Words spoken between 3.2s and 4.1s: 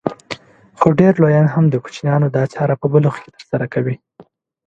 کې ترسره کوي.